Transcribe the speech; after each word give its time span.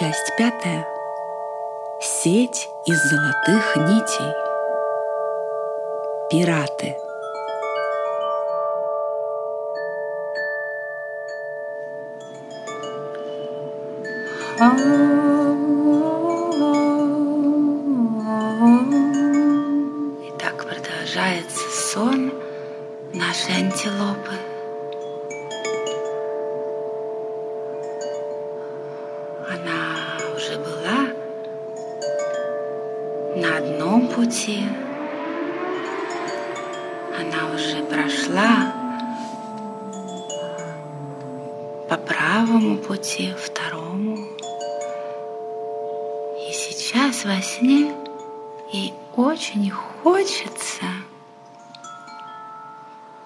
Часть 0.00 0.34
пятая. 0.36 0.88
Сеть 2.00 2.68
из 2.84 2.98
золотых 3.10 3.76
нитей. 3.76 4.34
Пираты. 6.30 6.96
И 20.24 20.38
так 20.40 20.64
продолжается 20.64 21.70
сон 21.70 22.32
нашей 23.12 23.54
антилопы. 23.58 24.53
Пути. 34.14 34.62
Она 37.18 37.54
уже 37.54 37.82
прошла 37.84 38.72
по 41.88 41.96
правому 41.96 42.76
пути, 42.78 43.34
второму. 43.36 44.16
И 46.48 46.52
сейчас 46.52 47.24
во 47.24 47.40
сне 47.42 47.92
ей 48.72 48.94
очень 49.16 49.70
хочется 49.70 50.86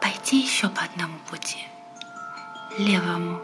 пойти 0.00 0.38
еще 0.38 0.68
по 0.68 0.82
одному 0.82 1.18
пути, 1.30 1.66
левому. 2.78 3.40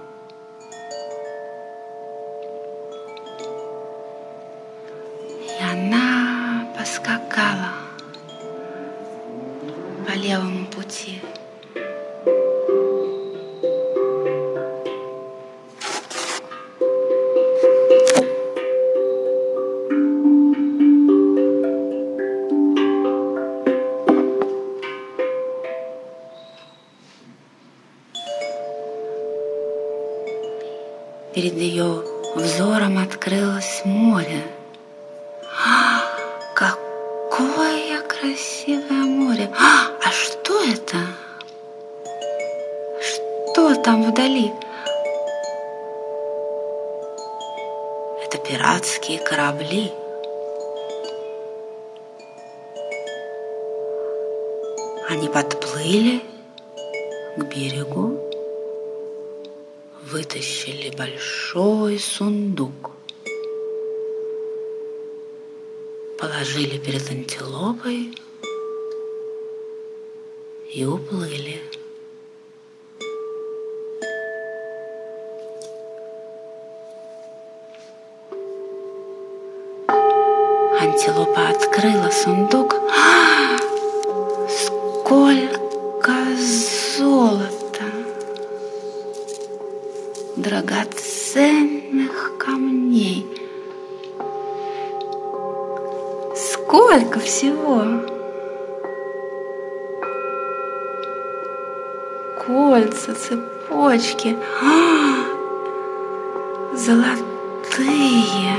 По 10.06 10.12
левому 10.12 10.66
пути. 10.66 11.20
Перед 31.34 31.54
ее 31.54 32.04
взором 32.36 32.98
открылось 32.98 33.82
море. 33.84 34.42
Какое 37.42 38.00
красивое 38.02 39.04
море! 39.04 39.50
А, 39.58 39.88
а 40.00 40.10
что 40.12 40.62
это? 40.62 40.98
Что 43.00 43.74
там 43.82 44.04
вдали? 44.04 44.52
Это 48.24 48.38
пиратские 48.38 49.18
корабли. 49.18 49.90
Они 55.08 55.28
подплыли 55.28 56.22
к 57.36 57.42
берегу, 57.42 58.20
вытащили 60.12 60.94
большой 60.96 61.98
сундук, 61.98 62.92
положили 66.22 66.78
перед 66.78 67.10
антилопой 67.10 68.14
и 70.72 70.84
уплыли. 70.84 71.60
Антилопа 80.80 81.48
открыла 81.48 82.10
сундук. 82.10 82.76
Сколько 84.48 86.14
золота! 86.96 87.90
Драгоценных 90.36 91.71
Сколько 96.72 97.20
всего! 97.20 97.84
Кольца, 102.46 103.14
цепочки, 103.14 104.38
золотые. 106.74 108.56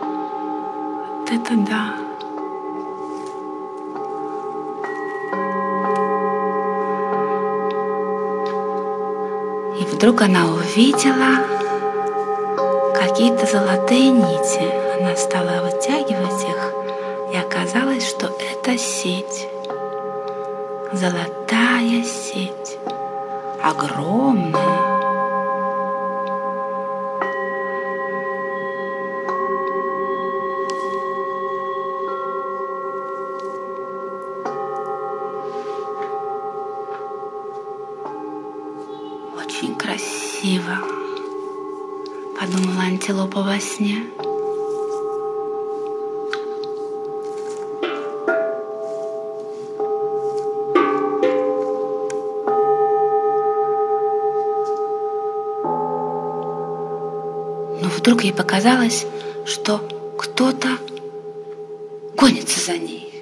Вот 0.00 1.30
это 1.30 1.52
да. 1.58 1.94
И 9.78 9.84
вдруг 9.84 10.22
она 10.22 10.46
увидела 10.46 11.44
какие-то 12.94 13.44
золотые 13.44 14.08
нити. 14.08 14.91
Она 15.02 15.16
стала 15.16 15.62
вытягивать 15.64 16.44
их, 16.44 16.72
и 17.34 17.36
оказалось, 17.36 18.08
что 18.08 18.28
это 18.38 18.78
сеть. 18.78 19.48
Золотая 20.92 22.04
сеть. 22.04 22.78
Огромная. 23.60 24.54
Очень 39.36 39.74
красиво, 39.74 40.78
подумала 42.38 42.82
антилопа 42.82 43.42
во 43.42 43.58
сне. 43.58 44.04
Но 57.82 57.88
вдруг 57.88 58.22
ей 58.22 58.32
показалось, 58.32 59.06
что 59.44 59.78
кто-то 60.16 60.68
гонится 62.16 62.60
за 62.60 62.78
ней. 62.78 63.12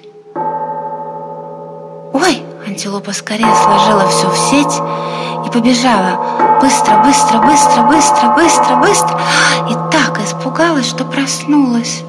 Ой, 2.13 2.43
антилопа 2.67 3.11
скорее 3.11 3.51
сложила 3.55 4.07
все 4.07 4.29
в 4.29 4.37
сеть 4.37 5.47
и 5.47 5.51
побежала. 5.51 6.59
Быстро, 6.61 7.01
быстро, 7.03 7.39
быстро, 7.39 7.81
быстро, 7.87 8.35
быстро, 8.35 8.75
быстро. 8.75 9.21
И 9.67 9.73
так 9.91 10.19
испугалась, 10.23 10.87
что 10.87 11.05
проснулась. 11.05 12.03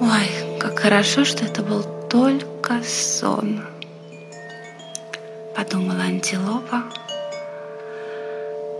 Ой, 0.00 0.58
как 0.58 0.80
хорошо, 0.80 1.24
что 1.24 1.44
это 1.44 1.62
был 1.62 1.84
только 2.10 2.82
сон. 2.82 3.64
Подумала 5.54 6.00
антилопа. 6.00 6.82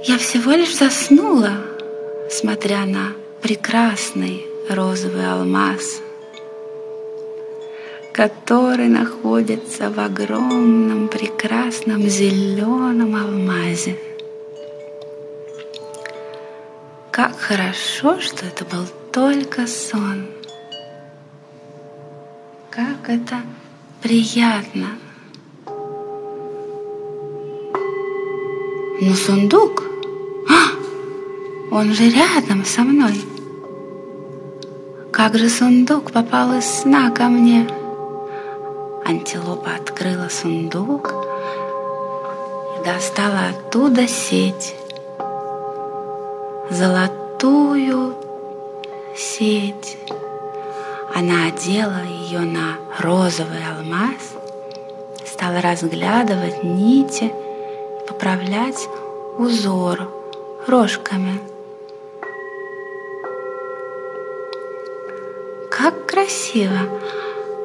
Я 0.05 0.19
всего 0.19 0.51
лишь 0.51 0.77
заснула, 0.77 1.53
смотря 2.29 2.87
на 2.87 3.13
прекрасный 3.41 4.45
розовый 4.69 5.31
алмаз, 5.31 6.01
который 8.13 8.89
находится 8.89 9.91
в 9.91 10.01
огромном 10.01 11.07
прекрасном 11.07 12.09
зеленом 12.09 13.15
алмазе. 13.15 13.97
Как 17.13 17.39
хорошо, 17.39 18.19
что 18.19 18.45
это 18.45 18.65
был 18.65 18.85
только 19.13 19.69
сон. 19.69 20.27
Как 22.71 23.09
это 23.09 23.37
приятно. 24.03 24.89
Но 29.01 29.15
сундук, 29.15 29.92
он 31.73 31.95
же 31.95 32.11
рядом 32.11 32.67
со 32.67 32.83
мной. 32.83 33.15
Как 35.11 35.39
же 35.39 35.49
сундук 35.49 36.13
попал 36.13 36.53
из 36.59 36.67
сна 36.67 37.11
ко 37.11 37.25
мне? 37.25 37.67
Антилопа 39.07 39.71
открыла 39.81 40.29
сундук 40.29 41.15
и 42.77 42.85
достала 42.85 43.49
оттуда 43.51 44.07
сеть. 44.07 44.75
золотую 46.69 48.17
сеть. 49.17 49.97
Она 51.15 51.47
одела 51.47 52.03
ее 52.05 52.41
на 52.41 52.77
розовый 52.99 53.65
алмаз, 53.67 54.35
стала 55.27 55.63
разглядывать 55.63 56.63
нити, 56.63 57.33
поправлять 58.07 58.89
узор 59.39 60.09
рожками. 60.67 61.52
Как 65.83 66.07
красиво! 66.07 66.79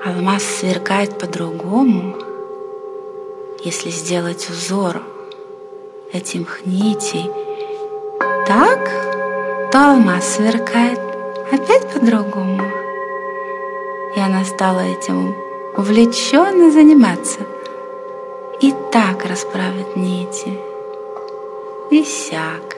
Алмаз 0.03 0.41
сверкает 0.41 1.19
по-другому, 1.19 2.15
если 3.63 3.91
сделать 3.91 4.49
узор 4.49 5.03
этих 6.11 6.65
нитей 6.65 7.29
так, 8.47 8.89
то 9.71 9.91
алмаз 9.91 10.37
сверкает 10.37 10.99
опять 11.51 11.87
по-другому. 11.93 12.63
И 14.15 14.19
она 14.19 14.43
стала 14.45 14.79
этим 14.79 15.35
увлеченно 15.77 16.71
заниматься. 16.71 17.41
И 18.61 18.73
так 18.91 19.27
расправит 19.27 19.95
нити, 19.95 20.57
и 21.91 22.03
сяк. 22.03 22.77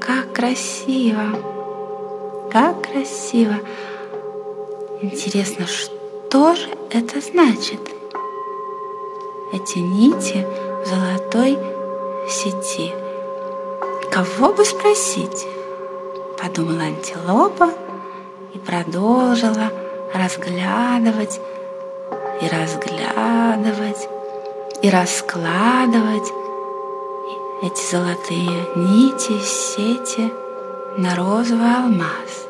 Как 0.00 0.34
красиво, 0.34 1.53
как 2.54 2.82
красиво. 2.82 3.56
Интересно, 5.02 5.66
что 5.66 6.54
же 6.54 6.68
это 6.88 7.20
значит? 7.20 7.80
Эти 9.52 9.80
нити 9.80 10.46
в 10.84 10.86
золотой 10.86 11.58
сети. 12.28 12.92
Кого 14.12 14.52
бы 14.52 14.64
спросить? 14.64 15.48
Подумала 16.40 16.82
антилопа 16.82 17.70
и 18.54 18.58
продолжила 18.58 19.72
разглядывать 20.14 21.40
и 22.40 22.46
разглядывать 22.46 24.08
и 24.80 24.90
раскладывать 24.90 26.32
эти 27.64 27.90
золотые 27.90 28.64
нити, 28.76 29.40
сети 29.42 30.43
на 30.96 31.16
розовый 31.16 31.74
алмаз. 31.74 32.46